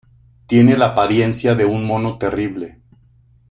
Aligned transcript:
Tiene 0.47 0.75
la 0.77 0.87
apariencia 0.87 1.53
de 1.53 1.65
un 1.65 1.85
mono 1.85 2.17
terrible. 2.17 2.81